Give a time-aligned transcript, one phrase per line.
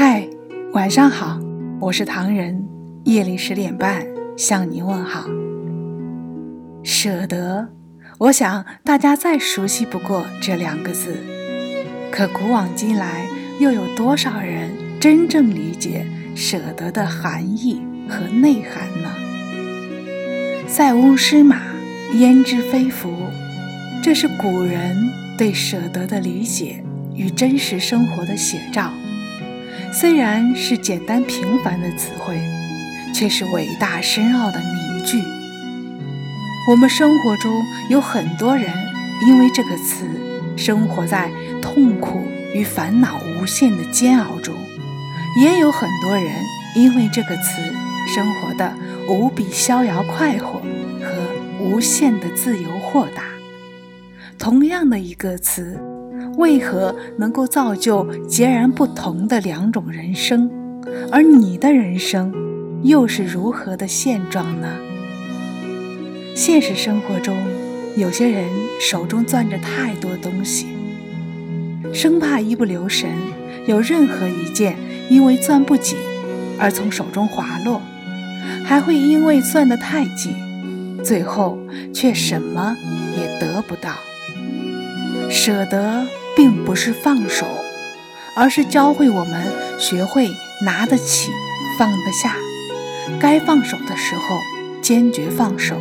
[0.00, 0.28] 嗨，
[0.74, 1.40] 晚上好，
[1.80, 2.64] 我是唐人。
[3.02, 5.24] 夜里十点半向您问好。
[6.84, 7.68] 舍得，
[8.18, 11.16] 我想大家再熟悉不过这两个字。
[12.12, 13.26] 可古往今来，
[13.58, 14.70] 又有多少人
[15.00, 16.06] 真正理解
[16.36, 19.10] 舍得的含义和内涵呢？
[20.68, 21.60] 塞翁失马，
[22.14, 23.12] 焉知非福？
[24.00, 24.96] 这是古人
[25.36, 26.84] 对舍得的理解
[27.16, 28.92] 与真实生活的写照。
[29.90, 32.40] 虽然是简单平凡的词汇，
[33.14, 35.22] 却是伟大深奥的名句。
[36.70, 37.50] 我们生活中
[37.88, 38.70] 有很多人
[39.26, 40.04] 因为这个词，
[40.56, 41.30] 生活在
[41.62, 42.22] 痛苦
[42.54, 44.54] 与烦恼无限的煎熬中；
[45.40, 46.32] 也有很多人
[46.76, 47.62] 因为这个词，
[48.14, 48.74] 生活的
[49.08, 50.60] 无比逍遥快活
[51.00, 53.22] 和无限的自由豁达。
[54.38, 55.87] 同样的一个词。
[56.38, 60.48] 为何能够造就截然不同的两种人生？
[61.10, 62.32] 而你的人生
[62.84, 64.68] 又是如何的现状呢？
[66.36, 67.36] 现实生活中，
[67.96, 68.44] 有些人
[68.80, 70.68] 手中攥着太多东西，
[71.92, 73.10] 生怕一不留神，
[73.66, 74.76] 有任何一件
[75.10, 75.98] 因为攥不紧
[76.56, 77.82] 而从手中滑落，
[78.64, 80.36] 还会因为攥得太紧，
[81.02, 81.58] 最后
[81.92, 82.76] 却什么
[83.16, 83.90] 也得不到。
[85.28, 86.06] 舍得。
[86.38, 87.44] 并不是放手，
[88.36, 89.44] 而是教会我们
[89.76, 90.28] 学会
[90.64, 91.32] 拿得起、
[91.76, 92.36] 放得下。
[93.18, 94.38] 该放手的时候，
[94.80, 95.74] 坚决放手；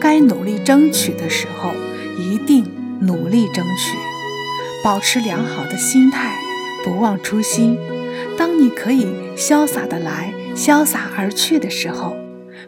[0.00, 1.70] 该努力争取的时候，
[2.18, 2.66] 一定
[2.98, 3.96] 努力争取。
[4.82, 6.34] 保持良好的心态，
[6.84, 7.78] 不忘初心。
[8.36, 12.16] 当你可以潇洒的来、潇洒而去的时候，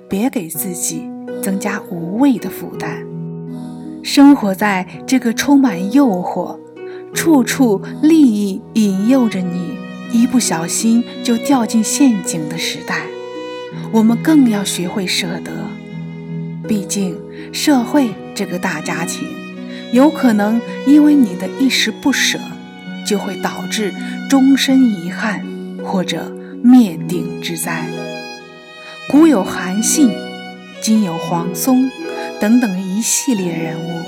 [0.08, 1.10] 别给自己
[1.42, 3.04] 增加无谓的负担。
[4.04, 6.56] 生活在这个充满诱惑。
[7.14, 9.76] 处处利益引诱着你，
[10.12, 13.06] 一不小心就掉进陷阱的时代，
[13.92, 15.52] 我们更要学会舍得。
[16.68, 17.16] 毕竟，
[17.52, 19.26] 社会这个大家庭，
[19.92, 22.38] 有可能因为你的一时不舍，
[23.06, 23.92] 就会导致
[24.28, 25.44] 终身遗憾
[25.82, 26.30] 或者
[26.62, 27.86] 灭顶之灾。
[29.10, 30.10] 古有韩信，
[30.82, 31.90] 今有黄松，
[32.38, 34.02] 等等一系列人物。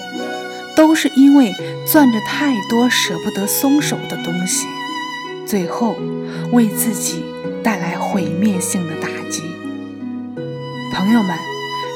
[0.90, 1.54] 都是因为
[1.86, 4.66] 攥着太多舍不得松手的东西，
[5.46, 5.96] 最后
[6.50, 7.22] 为自己
[7.62, 9.40] 带来毁灭性的打击。
[10.92, 11.38] 朋友们，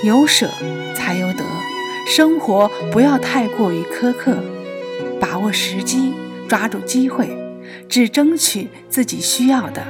[0.05, 0.49] 有舍
[0.94, 1.43] 才有得，
[2.06, 4.38] 生活不要太过于苛刻，
[5.21, 6.15] 把握时机，
[6.49, 7.37] 抓住机会，
[7.88, 9.84] 只争取自己需要的，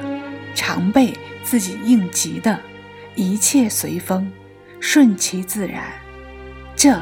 [0.55, 2.59] 常备自己应急的，
[3.17, 4.33] 一切随风，
[4.81, 5.83] 顺其自然。
[6.75, 6.99] 这。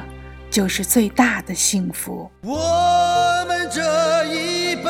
[0.53, 2.31] 就是最大的幸福。
[2.43, 4.85] 我们这一辈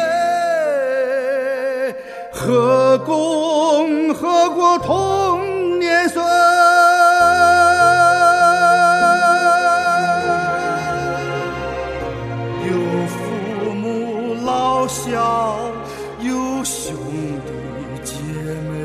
[2.32, 6.20] 何共何国同年岁，
[12.66, 12.72] 有
[13.06, 15.60] 父母老小，
[16.18, 16.92] 有兄
[17.46, 17.52] 弟
[18.02, 18.81] 姐妹。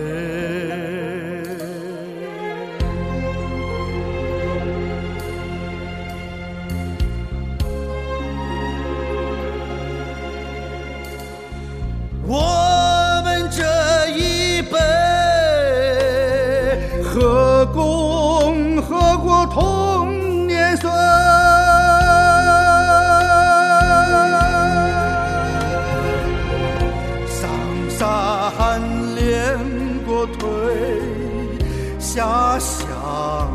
[32.97, 33.52] 下乡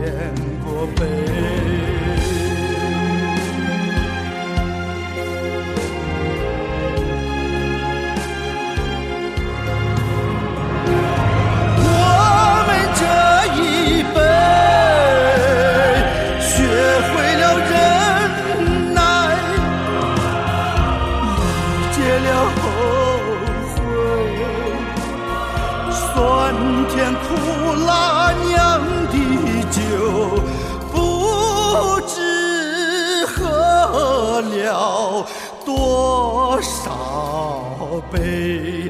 [0.00, 1.93] 练过北。
[26.54, 27.18] 酸甜苦
[27.84, 28.80] 辣酿
[29.10, 29.16] 的
[29.72, 29.80] 酒，
[30.92, 35.26] 不知喝了
[35.64, 38.83] 多少杯。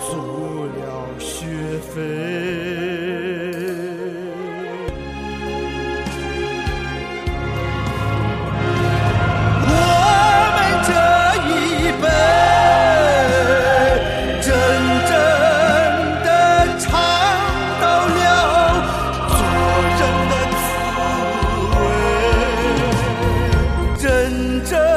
[0.00, 0.80] 足了
[1.18, 1.46] 学
[1.78, 1.94] 费。
[9.68, 9.72] 我
[10.54, 10.90] 们这
[11.48, 11.50] 一
[12.00, 12.04] 辈
[14.42, 14.48] 真
[24.64, 24.95] 正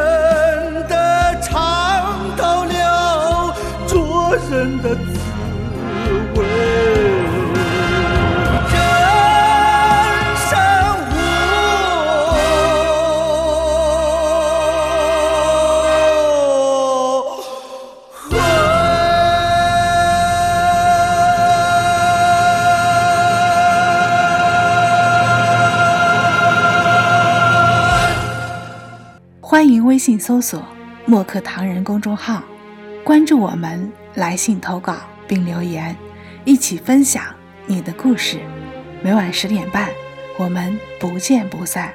[4.90, 5.12] 的滋
[6.36, 6.44] 味。
[8.72, 8.76] 人
[10.36, 10.50] 生
[11.12, 11.16] 无
[12.34, 12.34] 悔。
[29.40, 30.64] 欢迎微信搜索
[31.06, 32.44] “墨客唐人”公众号，
[33.04, 34.98] 关注我们，来信投稿
[35.28, 35.96] 并留言，
[36.46, 37.24] 一起分享
[37.66, 38.38] 你的故事。
[39.02, 39.90] 每晚十点半，
[40.38, 41.92] 我们不见不散。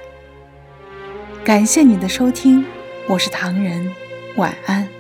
[1.45, 2.65] 感谢你的收听，
[3.07, 3.91] 我是唐人，
[4.37, 4.94] 晚安。